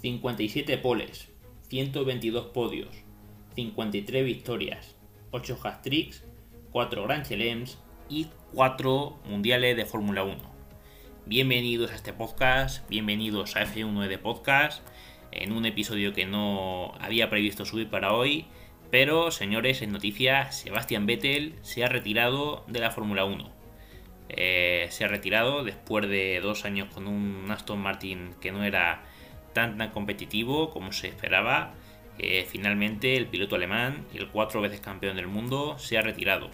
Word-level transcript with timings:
57 0.00 0.78
poles, 0.78 1.28
122 1.70 2.46
podios, 2.46 3.02
53 3.56 4.24
victorias, 4.24 4.96
8 5.32 5.58
hat-tricks, 5.60 6.24
4 6.70 7.02
Grand 7.02 7.26
Chelems 7.26 7.78
y 8.08 8.28
4 8.54 9.18
mundiales 9.28 9.76
de 9.76 9.86
Fórmula 9.86 10.22
1. 10.22 10.36
Bienvenidos 11.26 11.90
a 11.90 11.96
este 11.96 12.12
podcast, 12.12 12.88
bienvenidos 12.88 13.56
a 13.56 13.64
F1 13.64 14.06
de 14.06 14.18
Podcast, 14.18 14.86
en 15.32 15.50
un 15.50 15.66
episodio 15.66 16.12
que 16.12 16.26
no 16.26 16.94
había 17.00 17.28
previsto 17.28 17.64
subir 17.64 17.90
para 17.90 18.12
hoy, 18.12 18.46
pero 18.92 19.32
señores, 19.32 19.82
en 19.82 19.90
noticia, 19.90 20.52
Sebastian 20.52 21.06
Vettel 21.06 21.56
se 21.62 21.82
ha 21.82 21.88
retirado 21.88 22.64
de 22.68 22.78
la 22.78 22.92
Fórmula 22.92 23.24
1. 23.24 23.50
Eh, 24.28 24.86
se 24.90 25.04
ha 25.04 25.08
retirado 25.08 25.64
después 25.64 26.08
de 26.08 26.38
dos 26.40 26.64
años 26.64 26.88
con 26.94 27.08
un 27.08 27.50
Aston 27.50 27.80
Martin 27.80 28.34
que 28.40 28.52
no 28.52 28.62
era 28.62 29.02
tan, 29.58 29.76
tan 29.76 29.90
competitivo 29.90 30.70
como 30.70 30.92
se 30.92 31.08
esperaba. 31.08 31.74
Finalmente 32.48 33.16
el 33.16 33.26
piloto 33.26 33.56
alemán 33.56 34.04
el 34.14 34.28
cuatro 34.28 34.60
veces 34.60 34.80
campeón 34.80 35.16
del 35.16 35.28
mundo 35.28 35.78
se 35.78 35.98
ha 35.98 36.02
retirado. 36.02 36.50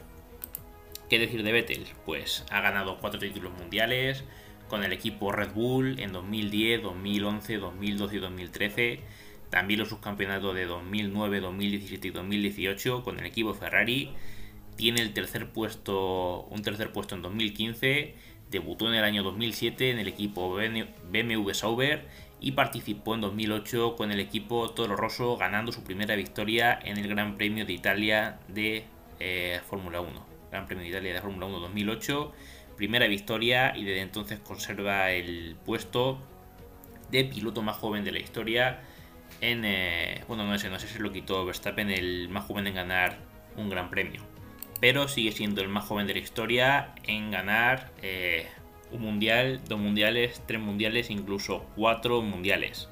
¿Qué 1.10 1.18
decir 1.18 1.42
de 1.42 1.52
Vettel? 1.52 1.86
Pues 2.06 2.46
ha 2.50 2.60
ganado 2.62 2.98
cuatro 2.98 3.20
títulos 3.20 3.52
mundiales 3.58 4.24
con 4.68 4.84
el 4.84 4.92
equipo 4.92 5.32
Red 5.32 5.52
Bull 5.52 6.00
en 6.00 6.12
2010, 6.12 6.82
2011, 6.82 7.58
2012 7.58 8.16
y 8.16 8.18
2013. 8.18 9.00
También 9.50 9.80
los 9.80 9.90
subcampeonatos 9.90 10.54
de 10.54 10.64
2009, 10.64 11.40
2017 11.40 12.08
y 12.08 12.10
2018 12.10 13.02
con 13.02 13.18
el 13.18 13.26
equipo 13.26 13.52
Ferrari. 13.52 14.12
Tiene 14.76 15.02
el 15.02 15.12
tercer 15.12 15.50
puesto, 15.50 16.46
un 16.50 16.62
tercer 16.62 16.90
puesto 16.90 17.14
en 17.14 17.22
2015. 17.22 18.14
Debutó 18.54 18.86
en 18.86 18.94
el 18.94 19.02
año 19.02 19.24
2007 19.24 19.90
en 19.90 19.98
el 19.98 20.06
equipo 20.06 20.54
BMW 20.54 21.50
Sauber 21.54 22.06
y 22.38 22.52
participó 22.52 23.16
en 23.16 23.22
2008 23.22 23.96
con 23.96 24.12
el 24.12 24.20
equipo 24.20 24.70
Toro 24.70 24.94
Rosso 24.94 25.36
ganando 25.36 25.72
su 25.72 25.82
primera 25.82 26.14
victoria 26.14 26.78
en 26.84 26.96
el 26.96 27.08
Gran 27.08 27.34
Premio 27.34 27.66
de 27.66 27.72
Italia 27.72 28.38
de 28.46 28.84
eh, 29.18 29.60
Fórmula 29.68 30.00
1. 30.00 30.26
Gran 30.52 30.66
Premio 30.66 30.84
de 30.84 30.90
Italia 30.90 31.14
de 31.14 31.20
Fórmula 31.20 31.46
1 31.46 31.58
2008, 31.58 32.32
primera 32.76 33.08
victoria 33.08 33.76
y 33.76 33.82
desde 33.82 34.02
entonces 34.02 34.38
conserva 34.38 35.10
el 35.10 35.56
puesto 35.66 36.20
de 37.10 37.24
piloto 37.24 37.60
más 37.60 37.76
joven 37.76 38.04
de 38.04 38.12
la 38.12 38.20
historia. 38.20 38.82
En, 39.40 39.64
eh, 39.64 40.22
bueno, 40.28 40.46
no 40.46 40.56
sé, 40.60 40.70
no 40.70 40.78
sé 40.78 40.86
si 40.86 41.00
lo 41.00 41.10
quitó 41.10 41.44
Verstappen, 41.44 41.90
el 41.90 42.28
más 42.28 42.44
joven 42.44 42.68
en 42.68 42.74
ganar 42.74 43.18
un 43.56 43.68
Gran 43.68 43.90
Premio, 43.90 44.22
pero 44.80 45.08
sigue 45.08 45.32
siendo 45.32 45.60
el 45.60 45.68
más 45.68 45.84
joven 45.84 46.06
de 46.06 46.14
la 46.14 46.20
historia 46.20 46.94
en 47.04 47.30
ganar 47.30 47.90
eh, 48.02 48.46
un 48.90 49.02
mundial, 49.02 49.60
dos 49.68 49.78
mundiales, 49.78 50.42
tres 50.46 50.60
mundiales, 50.60 51.10
incluso 51.10 51.64
cuatro 51.76 52.22
mundiales. 52.22 52.88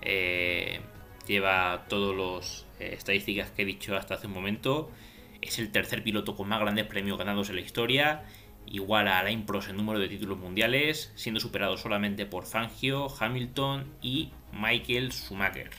Eh, 0.00 0.80
lleva 1.26 1.84
todas 1.88 2.16
las 2.16 2.66
eh, 2.80 2.94
estadísticas 2.94 3.50
que 3.50 3.62
he 3.62 3.64
dicho 3.64 3.96
hasta 3.96 4.14
hace 4.14 4.26
un 4.26 4.32
momento. 4.32 4.90
Es 5.40 5.58
el 5.58 5.70
tercer 5.70 6.02
piloto 6.02 6.36
con 6.36 6.48
más 6.48 6.60
grandes 6.60 6.86
premios 6.86 7.18
ganados 7.18 7.50
en 7.50 7.56
la 7.56 7.62
historia, 7.62 8.24
igual 8.66 9.08
a 9.08 9.18
Alain 9.18 9.44
Prost 9.44 9.70
en 9.70 9.76
número 9.76 9.98
de 9.98 10.08
títulos 10.08 10.38
mundiales, 10.38 11.12
siendo 11.14 11.40
superado 11.40 11.76
solamente 11.76 12.26
por 12.26 12.46
Fangio, 12.46 13.08
Hamilton 13.18 13.86
y 14.02 14.30
Michael 14.52 15.12
Schumacher. 15.12 15.70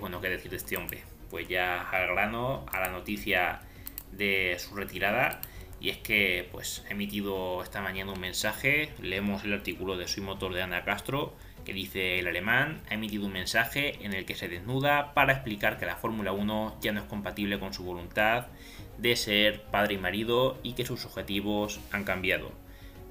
Bueno, 0.00 0.20
¿qué 0.20 0.28
decir 0.28 0.50
de 0.50 0.56
este 0.56 0.76
hombre? 0.76 1.02
Pues 1.30 1.46
ya 1.46 1.88
al 1.88 2.08
grano, 2.08 2.66
a 2.72 2.80
la 2.80 2.88
noticia 2.88 3.60
de 4.12 4.56
su 4.58 4.74
retirada 4.74 5.40
y 5.82 5.90
es 5.90 5.98
que 5.98 6.48
pues 6.52 6.84
ha 6.86 6.92
emitido 6.92 7.60
esta 7.60 7.80
mañana 7.80 8.12
un 8.12 8.20
mensaje, 8.20 8.90
leemos 9.00 9.42
el 9.42 9.52
artículo 9.52 9.96
de 9.96 10.06
Soy 10.06 10.22
Motor 10.22 10.54
de 10.54 10.62
Ana 10.62 10.84
Castro, 10.84 11.34
que 11.64 11.72
dice 11.72 12.20
el 12.20 12.28
alemán, 12.28 12.82
ha 12.88 12.94
emitido 12.94 13.26
un 13.26 13.32
mensaje 13.32 13.98
en 14.04 14.12
el 14.12 14.24
que 14.24 14.36
se 14.36 14.48
desnuda 14.48 15.12
para 15.12 15.32
explicar 15.32 15.78
que 15.78 15.86
la 15.86 15.96
Fórmula 15.96 16.32
1 16.32 16.78
ya 16.80 16.92
no 16.92 17.00
es 17.00 17.06
compatible 17.06 17.58
con 17.58 17.74
su 17.74 17.82
voluntad 17.82 18.46
de 18.98 19.16
ser 19.16 19.62
padre 19.62 19.94
y 19.94 19.98
marido 19.98 20.56
y 20.62 20.74
que 20.74 20.86
sus 20.86 21.04
objetivos 21.04 21.80
han 21.90 22.04
cambiado, 22.04 22.52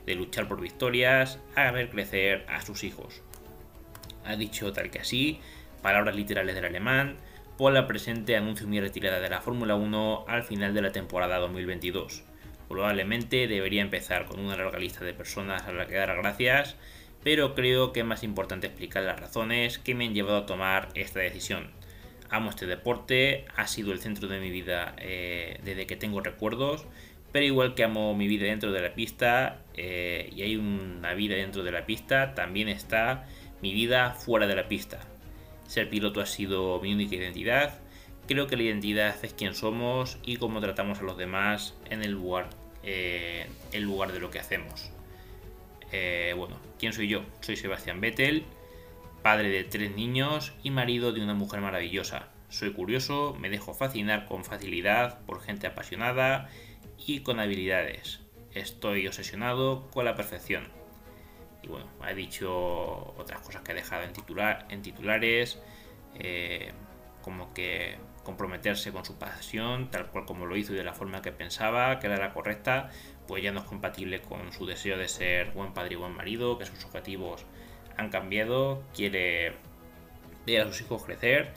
de 0.06 0.16
luchar 0.16 0.47
por 0.47 0.62
victorias 0.62 1.40
a 1.56 1.72
ver 1.72 1.90
crecer 1.90 2.46
a 2.47 2.62
sus 2.62 2.86
hijos. 2.86 3.22
Ha 4.24 4.38
dicho 4.38 4.72
tal 4.72 4.92
que 4.92 5.00
así, 5.00 5.42
palabras 5.81 6.16
literales 6.16 6.56
del 6.56 6.66
alemán, 6.66 7.18
por 7.62 7.74
la 7.74 7.86
presente 7.86 8.36
anuncio 8.36 8.66
mi 8.66 8.80
retirada 8.80 9.20
de 9.20 9.30
la 9.30 9.40
Fórmula 9.40 9.76
1 9.76 10.26
al 10.28 10.42
final 10.42 10.74
de 10.74 10.82
la 10.82 10.92
temporada 10.92 11.38
2022. 11.38 12.24
Probablemente 12.68 13.48
debería 13.48 13.84
empezar 13.84 14.26
con 14.26 14.40
una 14.40 14.58
larga 14.58 14.80
lista 14.80 15.06
de 15.06 15.14
personas 15.14 15.62
a 15.68 15.72
las 15.72 15.88
que 15.88 15.94
dar 15.94 16.18
gracias, 16.18 16.76
pero 17.24 17.54
creo 17.54 17.94
que 17.94 18.00
es 18.00 18.06
más 18.08 18.24
importante 18.24 18.66
explicar 18.66 19.04
las 19.04 19.20
razones 19.20 19.78
que 19.78 19.94
me 19.94 20.06
han 20.06 20.16
llevado 20.16 20.38
a 20.38 20.46
tomar 20.48 20.90
esta 20.96 21.20
decisión. 21.20 21.70
Amo 22.32 22.50
este 22.50 22.66
deporte, 22.66 23.46
ha 23.56 23.68
sido 23.68 23.92
el 23.92 24.00
centro 24.00 24.28
de 24.28 24.40
mi 24.40 24.50
vida 24.50 24.96
eh, 24.98 25.60
desde 25.64 25.86
que 25.86 25.96
tengo 25.96 26.20
recuerdos, 26.20 26.88
pero 27.32 27.46
igual 27.46 27.76
que 27.76 27.84
amo 27.84 28.16
mi 28.16 28.28
vida 28.28 28.46
dentro 28.46 28.72
de 28.72 28.82
la 28.82 28.96
pista 28.96 29.62
eh, 29.76 30.32
y 30.36 30.42
hay 30.42 30.56
una 30.56 31.14
vida 31.14 31.36
dentro 31.36 31.62
de 31.62 31.72
la 31.72 31.86
pista, 31.86 32.34
también 32.34 32.70
está 32.70 33.28
mi 33.62 33.72
vida 33.72 34.16
fuera 34.16 34.48
de 34.48 34.56
la 34.56 34.68
pista. 34.68 35.02
Ser 35.72 35.90
piloto 35.90 36.20
ha 36.20 36.26
sido 36.26 36.82
mi 36.82 36.94
única 36.94 37.16
identidad. 37.16 37.80
Creo 38.28 38.48
que 38.48 38.58
la 38.58 38.64
identidad 38.64 39.16
es 39.24 39.34
quién 39.34 39.56
somos 39.56 40.18
y 40.22 40.36
cómo 40.36 40.59
tratamos 40.59 41.00
a 41.00 41.04
los 41.04 41.16
demás 41.16 41.76
en 41.90 42.04
el 42.04 42.12
lugar 42.12 42.50
eh, 42.84 43.48
lugar 43.80 44.12
de 44.12 44.20
lo 44.20 44.30
que 44.32 44.40
hacemos. 44.40 44.92
Eh, 45.94 46.34
bueno, 46.36 46.58
¿quién 46.78 46.92
soy 46.92 47.08
yo? 47.08 47.24
Soy 47.40 47.56
Sebastián 47.56 48.02
Vettel, 48.02 48.44
padre 49.24 49.48
de 49.48 49.64
tres 49.64 49.96
niños 49.96 50.52
y 50.62 50.72
marido 50.72 51.14
de 51.14 51.24
una 51.24 51.36
mujer 51.36 51.62
maravillosa. 51.62 52.28
Soy 52.50 52.74
curioso, 52.74 53.34
me 53.40 53.50
dejo 53.50 53.74
fascinar 53.74 54.26
con 54.26 54.44
facilidad 54.44 55.22
por 55.22 55.42
gente 55.42 55.68
apasionada 55.68 56.50
y 57.08 57.22
con 57.22 57.40
habilidades. 57.40 58.20
Estoy 58.53 59.08
obsesionado 59.08 59.90
con 59.92 60.03
la 60.03 60.16
perfección. 60.16 60.81
Y 61.64 61.68
bueno, 61.68 61.88
ha 62.02 62.14
dicho 62.14 63.14
otras 63.18 63.42
cosas 63.42 63.62
que 63.62 63.72
ha 63.72 63.76
dejado 63.76 64.04
en 64.04 64.82
titulares, 64.82 65.60
eh, 66.16 66.72
como 67.22 67.54
que 67.54 67.98
comprometerse 68.24 68.92
con 68.92 69.06
su 69.06 69.18
pasión, 69.18 69.90
tal 69.90 70.08
cual 70.08 70.26
como 70.26 70.46
lo 70.46 70.56
hizo 70.56 70.74
y 70.74 70.76
de 70.76 70.84
la 70.84 70.94
forma 70.94 71.22
que 71.22 71.32
pensaba 71.32 72.00
que 72.00 72.08
era 72.08 72.18
la 72.18 72.34
correcta, 72.34 72.90
pues 73.28 73.44
ya 73.44 73.52
no 73.52 73.62
es 73.62 73.66
compatible 73.66 74.22
con 74.22 74.52
su 74.52 74.66
deseo 74.66 74.98
de 74.98 75.08
ser 75.08 75.52
buen 75.52 75.74
padre 75.74 75.94
y 75.94 75.98
buen 75.98 76.14
marido, 76.14 76.58
que 76.58 76.66
sus 76.66 76.84
objetivos 76.86 77.46
han 77.98 78.10
cambiado, 78.10 78.84
quiere 78.94 79.54
ver 80.46 80.62
a 80.62 80.66
sus 80.68 80.82
hijos 80.82 81.04
crecer 81.04 81.54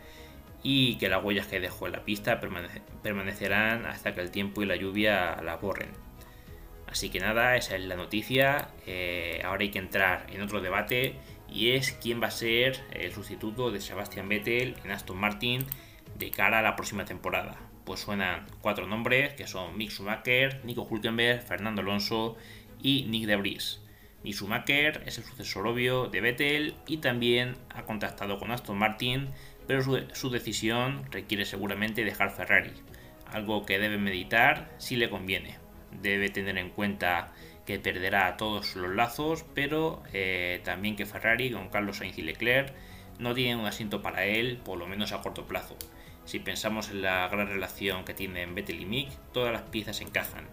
y 0.63 0.97
que 0.97 1.09
las 1.09 1.23
huellas 1.23 1.47
que 1.47 1.61
dejó 1.61 1.87
en 1.87 1.93
la 1.93 2.05
pista 2.05 2.41
permanecerán 3.03 3.87
hasta 3.87 4.15
que 4.15 4.21
el 4.21 4.31
tiempo 4.31 4.63
y 4.63 4.67
la 4.67 4.77
lluvia 4.77 5.41
la 5.43 5.57
borren. 5.57 6.04
Así 6.95 7.11
que 7.11 7.19
nada, 7.19 7.57
esa 7.57 7.75
es 7.75 7.83
la 7.83 7.97
noticia. 7.97 8.69
Eh, 8.87 9.43
ahora 9.45 9.63
hay 9.63 9.71
que 9.71 9.81
entrar 9.81 10.29
en 10.33 10.41
otro 10.41 10.61
debate 10.61 11.17
y 11.53 11.71
es 11.71 11.91
quién 11.91 12.23
va 12.23 12.29
a 12.29 12.31
ser 12.31 12.85
el 12.93 13.13
sustituto 13.13 13.73
de 13.73 13.81
Sebastian 13.81 14.29
Vettel 14.29 14.77
en 14.85 14.93
Aston 14.93 15.19
Martin 15.19 15.67
de 16.17 16.31
cara 16.31 16.61
a 16.61 16.63
la 16.63 16.77
próxima 16.77 17.05
temporada. 17.05 17.57
Pues 17.85 17.99
suenan 17.99 18.47
cuatro 18.61 18.87
nombres 18.87 19.35
que 19.35 19.49
son 19.49 19.77
Mick 19.77 19.91
Schumacher, 19.91 20.65
Nico 20.65 20.87
Hulkenberg, 20.89 21.43
Fernando 21.43 21.83
Alonso 21.83 22.37
y 22.81 23.07
Nick 23.07 23.27
de 23.27 23.35
Vries. 23.39 23.83
Mick 24.23 24.37
Schumacher 24.37 25.03
es 25.05 25.19
el 25.19 25.25
sucesor 25.25 25.67
obvio 25.67 26.07
de 26.07 26.21
Vettel 26.21 26.77
y 26.87 26.99
también 26.99 27.57
ha 27.71 27.83
contactado 27.83 28.39
con 28.39 28.53
Aston 28.53 28.79
Martin, 28.79 29.31
pero 29.67 29.83
su, 29.83 30.31
decisión 30.31 31.11
requiere 31.11 31.45
seguramente 31.45 32.05
dejar 32.05 32.31
Ferrari, 32.31 32.71
algo 33.27 33.67
que 33.67 33.81
debe 33.81 33.99
meditar 33.99 34.73
si 34.79 34.95
le 34.95 35.11
conviene. 35.11 35.64
Debe 36.03 36.31
tener 36.31 36.59
en 36.59 36.71
cuenta 36.71 37.33
que 37.67 37.79
perderá 37.79 38.37
todos 38.37 38.77
los 38.77 38.95
lazos, 38.95 39.45
pero 39.55 40.03
eh, 40.13 40.61
también 40.65 40.97
que 40.97 41.07
Ferrari 41.07 41.51
con 41.51 41.69
Carlos 41.69 41.99
Sainz 41.99 42.19
y 42.19 42.23
Leclerc 42.23 42.73
no 43.19 43.35
tienen 43.35 43.59
un 43.59 43.67
asiento 43.67 44.03
para 44.03 44.27
él, 44.27 44.61
por 44.65 44.79
lo 44.79 44.87
menos 44.87 45.13
a 45.13 45.21
corto 45.21 45.47
plazo. 45.47 45.77
Si 46.25 46.39
pensamos 46.39 46.91
en 46.91 47.03
la 47.03 47.29
gran 47.29 47.49
relación 47.49 48.05
que 48.05 48.15
tienen 48.15 48.55
Vettel 48.55 48.81
y 48.81 48.87
Mick, 48.87 49.11
todas 49.33 49.53
las 49.53 49.63
piezas 49.63 50.01
encajan. 50.01 50.47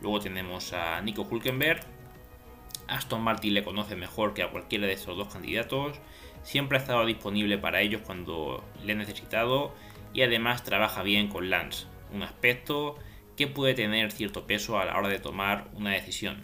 Luego 0.00 0.20
tenemos 0.20 0.72
a 0.72 1.00
Nico 1.00 1.22
Hulkenberg. 1.22 1.80
Aston 2.88 3.22
Martin 3.22 3.54
le 3.54 3.62
conoce 3.62 3.94
mejor 3.94 4.34
que 4.34 4.42
a 4.42 4.50
cualquiera 4.50 4.86
de 4.86 4.94
estos 4.94 5.16
dos 5.16 5.32
candidatos. 5.32 6.00
Siempre 6.42 6.76
ha 6.76 6.80
estado 6.80 7.06
disponible 7.06 7.56
para 7.58 7.80
ellos 7.80 8.02
cuando 8.04 8.64
le 8.84 8.92
han 8.92 8.98
necesitado 8.98 9.74
y 10.12 10.22
además 10.22 10.64
trabaja 10.64 11.02
bien 11.02 11.28
con 11.28 11.50
Lance, 11.50 11.86
un 12.12 12.22
aspecto 12.22 12.96
puede 13.46 13.74
tener 13.74 14.12
cierto 14.12 14.46
peso 14.46 14.78
a 14.78 14.84
la 14.84 14.96
hora 14.96 15.08
de 15.08 15.18
tomar 15.18 15.68
una 15.74 15.90
decisión. 15.90 16.42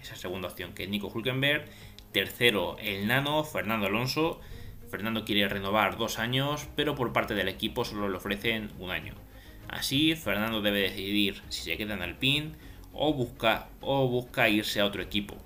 Esa 0.00 0.16
segunda 0.16 0.48
opción 0.48 0.72
que 0.74 0.84
es 0.84 0.88
Nico 0.88 1.08
Hulkenberg. 1.08 1.64
Tercero, 2.12 2.76
el 2.78 3.06
nano 3.06 3.44
Fernando 3.44 3.86
Alonso 3.86 4.40
Fernando 4.88 5.24
quiere 5.24 5.48
renovar 5.48 5.96
dos 5.98 6.18
años, 6.18 6.68
pero 6.74 6.94
por 6.94 7.12
parte 7.12 7.34
del 7.34 7.48
equipo 7.48 7.84
solo 7.84 8.08
le 8.08 8.16
ofrecen 8.16 8.70
un 8.78 8.90
año. 8.90 9.14
Así, 9.68 10.16
Fernando 10.16 10.62
debe 10.62 10.80
decidir 10.80 11.42
si 11.50 11.62
se 11.62 11.76
queda 11.76 11.94
en 11.94 12.02
Alpine 12.02 12.52
o 12.92 13.12
busca, 13.12 13.68
o 13.80 14.08
busca 14.08 14.48
irse 14.48 14.80
a 14.80 14.86
otro 14.86 15.02
equipo. 15.02 15.36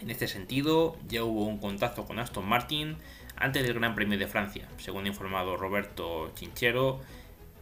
En 0.00 0.10
este 0.10 0.26
sentido, 0.26 0.96
ya 1.06 1.24
hubo 1.24 1.44
un 1.44 1.58
contacto 1.58 2.04
con 2.06 2.18
Aston 2.18 2.48
Martin 2.48 2.96
antes 3.36 3.62
del 3.62 3.74
Gran 3.74 3.94
Premio 3.94 4.18
de 4.18 4.26
Francia, 4.26 4.66
según 4.78 5.04
ha 5.04 5.08
informado 5.08 5.56
Roberto 5.56 6.32
Chinchero 6.34 7.00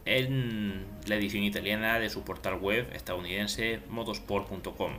en 0.05 0.85
la 1.07 1.15
edición 1.15 1.43
italiana 1.43 1.99
de 1.99 2.09
su 2.09 2.23
portal 2.23 2.55
web 2.55 2.87
estadounidense 2.93 3.81
modosport.com. 3.89 4.93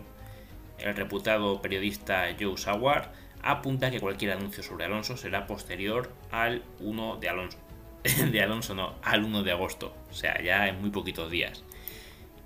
El 0.79 0.97
reputado 0.97 1.63
periodista 1.63 2.27
Joe 2.39 2.57
Sauer 2.59 3.09
apunta 3.43 3.91
que 3.91 4.01
cualquier 4.01 4.33
anuncio 4.33 4.63
sobre 4.63 4.85
Alonso 4.85 5.17
será 5.17 5.47
posterior 5.47 6.13
al 6.31 6.63
1 6.81 7.17
de 7.17 7.29
Alonso. 7.29 7.59
de 8.31 8.43
Alonso 8.43 8.75
no, 8.75 8.95
al 9.03 9.25
1 9.25 9.43
de 9.43 9.53
agosto, 9.53 9.95
o 10.11 10.15
sea, 10.15 10.41
ya 10.43 10.69
en 10.69 10.81
muy 10.81 10.91
poquitos 10.91 11.31
días. 11.31 11.65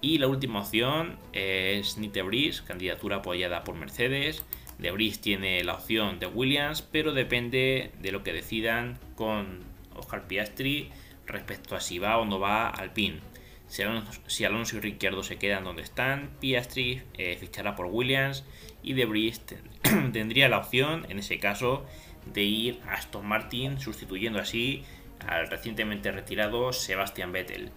Y 0.03 0.19
la 0.19 0.29
última 0.29 0.61
opción 0.61 1.19
es 1.33 1.99
Nite 1.99 2.23
Breeze, 2.23 2.63
candidatura 2.65 3.17
apoyada 3.17 3.65
por 3.65 3.75
Mercedes. 3.75 4.45
De 4.79 4.91
Breeze 4.93 5.21
tiene 5.21 5.63
la 5.63 5.75
opción 5.75 6.19
de 6.19 6.27
Williams, 6.27 6.81
pero 6.81 7.13
depende 7.13 7.91
de 8.01 8.13
lo 8.13 8.23
que 8.23 8.33
decidan 8.33 8.99
con 9.15 9.61
Oscar 9.95 10.27
Piastri 10.27 10.91
respecto 11.33 11.77
a 11.77 11.81
si 11.81 11.99
va 11.99 12.19
o 12.19 12.25
no 12.25 12.39
va 12.39 12.69
al 12.69 12.93
PIN. 12.93 13.21
Si 13.67 14.45
Alonso, 14.45 14.77
y 14.77 14.81
Ricciardo 14.81 15.23
se 15.23 15.39
quedan 15.39 15.63
donde 15.63 15.83
están, 15.83 16.31
Piastri 16.41 17.03
eh, 17.15 17.37
fichará 17.39 17.77
por 17.77 17.87
Williams 17.87 18.45
y 18.83 18.95
De 18.95 19.05
Breeze 19.05 19.43
tendría 20.13 20.49
la 20.49 20.59
opción, 20.59 21.07
en 21.09 21.21
ese 21.21 21.39
caso, 21.39 21.87
de 22.27 22.43
ir 22.43 22.81
a 22.89 22.95
Aston 22.95 23.27
Martin, 23.27 23.79
sustituyendo 23.79 24.41
así 24.41 24.85
al 25.27 25.49
recientemente 25.49 26.11
retirado 26.11 26.73
Sebastian 26.73 27.31
Vettel. 27.31 27.71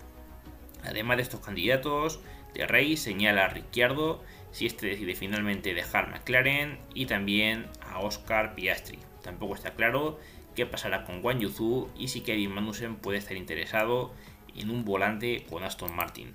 Además 0.84 1.18
de 1.18 1.24
estos 1.24 1.42
candidatos, 1.42 2.22
De 2.54 2.66
Rey 2.66 2.98
señala 2.98 3.46
a 3.46 3.50
Ricciardo 3.50 4.24
si 4.52 4.66
este 4.66 4.88
decide 4.88 5.16
finalmente 5.16 5.74
dejar 5.74 6.10
McLaren 6.10 6.80
y 6.94 7.06
también 7.06 7.68
a 7.82 8.00
Oscar 8.00 8.56
Piastri. 8.56 9.00
Tampoco 9.24 9.56
está 9.56 9.74
claro 9.74 10.20
qué 10.54 10.66
pasará 10.66 11.04
con 11.04 11.24
Wang 11.24 11.40
Yuzu 11.40 11.90
y 11.98 12.08
si 12.08 12.22
Kevin 12.22 12.52
Magnussen 12.52 12.96
puede 12.96 13.18
estar 13.18 13.36
interesado 13.38 14.14
en 14.56 14.70
un 14.70 14.86
volante 14.86 15.46
con 15.50 15.64
Aston 15.64 15.96
Martin. 15.96 16.34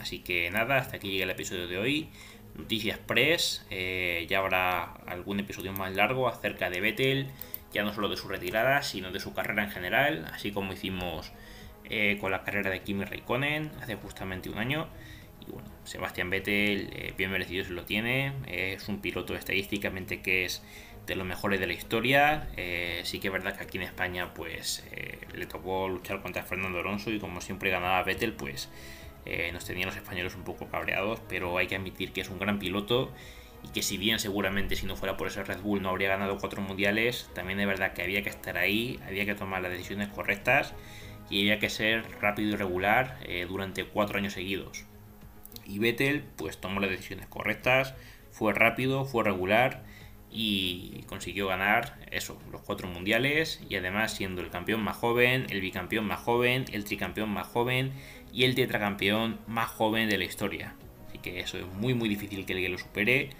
Así 0.00 0.20
que 0.20 0.50
nada, 0.50 0.76
hasta 0.76 0.96
aquí 0.96 1.10
llega 1.10 1.24
el 1.24 1.30
episodio 1.30 1.66
de 1.66 1.78
hoy. 1.78 2.08
Noticias 2.54 2.98
Press, 2.98 3.64
eh, 3.70 4.26
ya 4.28 4.38
habrá 4.38 4.82
algún 5.06 5.40
episodio 5.40 5.72
más 5.72 5.94
largo 5.94 6.28
acerca 6.28 6.70
de 6.70 6.80
Vettel, 6.80 7.28
ya 7.72 7.84
no 7.84 7.92
solo 7.92 8.08
de 8.08 8.16
su 8.16 8.28
retirada, 8.28 8.82
sino 8.82 9.12
de 9.12 9.20
su 9.20 9.32
carrera 9.32 9.64
en 9.64 9.70
general, 9.70 10.26
así 10.32 10.50
como 10.50 10.72
hicimos 10.72 11.32
eh, 11.84 12.18
con 12.20 12.32
la 12.32 12.42
carrera 12.42 12.70
de 12.70 12.82
Kimi 12.82 13.04
Raikkonen 13.04 13.70
hace 13.80 13.94
justamente 13.94 14.50
un 14.50 14.58
año. 14.58 14.88
Y 15.46 15.52
bueno, 15.52 15.68
Sebastián 15.84 16.30
Vettel, 16.30 16.90
eh, 16.92 17.14
bien 17.16 17.30
merecido 17.30 17.64
se 17.64 17.72
lo 17.72 17.84
tiene, 17.84 18.32
es 18.46 18.88
un 18.88 19.00
piloto 19.00 19.36
estadísticamente 19.36 20.20
que 20.20 20.44
es 20.44 20.62
de 21.08 21.16
los 21.16 21.26
mejores 21.26 21.58
de 21.58 21.66
la 21.66 21.72
historia. 21.72 22.48
Eh, 22.56 23.00
sí 23.02 23.18
que 23.18 23.26
es 23.26 23.32
verdad 23.32 23.56
que 23.56 23.64
aquí 23.64 23.78
en 23.78 23.82
España 23.82 24.32
pues 24.34 24.84
le 25.34 25.46
tocó 25.46 25.88
luchar 25.88 26.22
contra 26.22 26.44
Fernando 26.44 26.78
Alonso 26.78 27.10
y 27.10 27.18
como 27.18 27.40
siempre 27.40 27.70
ganaba 27.70 28.02
Vettel 28.04 28.34
pues 28.34 28.68
nos 29.52 29.66
tenían 29.66 29.88
los 29.88 29.96
españoles 29.96 30.34
un 30.36 30.42
poco 30.42 30.68
cabreados, 30.68 31.20
pero 31.28 31.58
hay 31.58 31.66
que 31.66 31.76
admitir 31.76 32.12
que 32.12 32.22
es 32.22 32.30
un 32.30 32.38
gran 32.38 32.58
piloto 32.58 33.12
y 33.62 33.68
que 33.68 33.82
si 33.82 33.98
bien 33.98 34.18
seguramente 34.18 34.76
si 34.76 34.86
no 34.86 34.96
fuera 34.96 35.16
por 35.16 35.28
ese 35.28 35.42
Red 35.44 35.60
Bull 35.60 35.82
no 35.82 35.90
habría 35.90 36.08
ganado 36.08 36.38
cuatro 36.38 36.62
mundiales, 36.62 37.30
también 37.34 37.60
es 37.60 37.66
verdad 37.66 37.92
que 37.92 38.02
había 38.02 38.22
que 38.22 38.30
estar 38.30 38.56
ahí, 38.56 38.98
había 39.06 39.26
que 39.26 39.34
tomar 39.34 39.62
las 39.62 39.72
decisiones 39.72 40.08
correctas 40.08 40.74
y 41.30 41.40
había 41.40 41.58
que 41.58 41.68
ser 41.68 42.04
rápido 42.20 42.50
y 42.50 42.56
regular 42.56 43.18
eh, 43.22 43.46
durante 43.48 43.84
cuatro 43.84 44.18
años 44.18 44.32
seguidos. 44.32 44.84
Y 45.66 45.78
Vettel 45.78 46.24
pues 46.36 46.58
tomó 46.58 46.80
las 46.80 46.90
decisiones 46.90 47.26
correctas, 47.26 47.94
fue 48.30 48.52
rápido, 48.54 49.04
fue 49.04 49.24
regular 49.24 49.82
y 50.30 51.04
consiguió 51.06 51.48
ganar 51.48 51.98
eso, 52.10 52.40
los 52.52 52.60
cuatro 52.62 52.88
mundiales 52.88 53.60
y 53.68 53.76
además 53.76 54.12
siendo 54.14 54.42
el 54.42 54.50
campeón 54.50 54.82
más 54.82 54.96
joven, 54.96 55.46
el 55.50 55.60
bicampeón 55.60 56.06
más 56.06 56.20
joven, 56.20 56.66
el 56.72 56.84
tricampeón 56.84 57.30
más 57.30 57.46
joven 57.46 57.92
y 58.32 58.44
el 58.44 58.54
tetracampeón 58.54 59.38
más 59.46 59.70
joven 59.70 60.08
de 60.08 60.18
la 60.18 60.24
historia. 60.24 60.74
Así 61.08 61.18
que 61.18 61.40
eso 61.40 61.58
es 61.58 61.66
muy 61.66 61.94
muy 61.94 62.08
difícil 62.08 62.44
que 62.44 62.52
alguien 62.52 62.72
lo 62.72 62.78
supere 62.78 63.30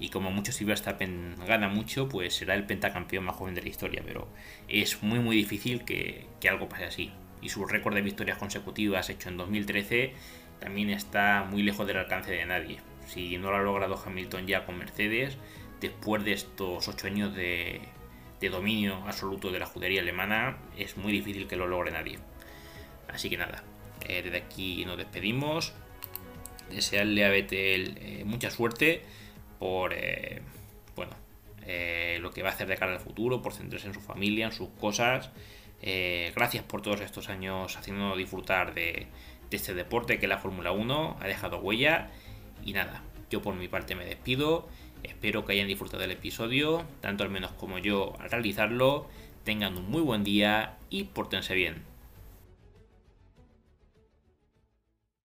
y 0.00 0.08
como 0.08 0.32
mucho 0.32 0.50
si 0.50 0.64
Verstappen 0.64 1.36
gana 1.46 1.68
mucho, 1.68 2.08
pues 2.08 2.34
será 2.34 2.54
el 2.54 2.66
pentacampeón 2.66 3.24
más 3.24 3.36
joven 3.36 3.54
de 3.54 3.62
la 3.62 3.68
historia, 3.68 4.02
pero 4.04 4.28
es 4.66 5.02
muy 5.02 5.20
muy 5.20 5.36
difícil 5.36 5.84
que 5.84 6.26
algo 6.48 6.68
pase 6.68 6.84
así 6.84 7.12
y 7.42 7.48
su 7.48 7.66
récord 7.66 7.94
de 7.94 8.02
victorias 8.02 8.38
consecutivas 8.38 9.10
hecho 9.10 9.28
en 9.28 9.36
2013 9.36 10.14
también 10.60 10.90
está 10.90 11.44
muy 11.50 11.62
lejos 11.62 11.86
del 11.86 11.98
alcance 11.98 12.30
de 12.30 12.46
nadie. 12.46 12.78
Si 13.06 13.36
no 13.36 13.50
lo 13.50 13.56
ha 13.56 13.62
logrado 13.62 14.00
Hamilton 14.02 14.46
ya 14.46 14.64
con 14.64 14.78
Mercedes, 14.78 15.36
después 15.82 16.24
de 16.24 16.32
estos 16.32 16.88
8 16.88 17.06
años 17.08 17.34
de, 17.34 17.82
dominio 18.50 18.94
absoluto 19.06 19.52
de 19.52 19.60
la 19.60 19.66
judería 19.66 20.00
alemana, 20.00 20.58
es 20.76 20.96
muy 20.96 21.12
difícil 21.12 21.46
que 21.46 21.54
lo 21.54 21.68
logre 21.68 21.92
nadie. 21.92 22.18
Así 23.08 23.30
que 23.30 23.36
nada, 23.36 23.62
eh, 24.00 24.22
desde 24.22 24.38
aquí 24.38 24.84
nos 24.84 24.96
despedimos. 24.96 25.74
Desearle 26.70 27.24
a 27.24 27.28
Vettel 27.28 27.98
eh, 28.00 28.22
mucha 28.24 28.50
suerte 28.50 29.02
por 29.58 29.92
eh, 29.92 30.40
bueno, 30.96 31.12
lo 32.20 32.30
que 32.32 32.42
va 32.42 32.48
a 32.48 32.52
hacer 32.52 32.66
de 32.66 32.76
cara 32.76 32.92
al 32.92 33.00
futuro, 33.00 33.42
por 33.42 33.52
centrarse 33.52 33.86
en 33.86 33.94
su 33.94 34.00
familia, 34.00 34.46
en 34.46 34.52
sus 34.52 34.70
cosas 34.70 35.30
gracias 36.34 36.62
por 36.62 36.80
todos 36.80 37.00
estos 37.00 37.28
años 37.28 37.76
haciéndonos 37.76 38.16
disfrutar 38.16 38.72
de, 38.72 39.08
este 39.50 39.74
deporte 39.74 40.20
que 40.20 40.28
la 40.28 40.38
Fórmula 40.38 40.70
1 40.70 41.16
ha 41.20 41.26
dejado 41.26 41.58
huella. 41.58 42.10
Y 42.64 42.72
nada, 42.72 43.02
yo 43.30 43.42
por 43.42 43.54
mi 43.54 43.66
parte 43.66 43.94
me 43.94 44.04
despido. 44.04 44.68
Espero 45.02 45.44
que 45.44 45.52
hayan 45.52 45.68
disfrutado 45.68 46.02
del 46.02 46.12
episodio, 46.12 46.84
tanto 47.00 47.24
al 47.24 47.30
menos 47.30 47.52
como 47.52 47.78
yo 47.78 48.14
al 48.20 48.30
realizarlo. 48.30 49.06
Tengan 49.44 49.76
un 49.76 49.90
muy 49.90 50.02
buen 50.02 50.24
día 50.24 50.76
y 50.90 51.04
pórtense 51.04 51.54
bien. 51.54 51.91